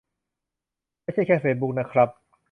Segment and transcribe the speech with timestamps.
[1.01, 2.09] ไม่ใช่แค่เฟซบุ๊กนะครับ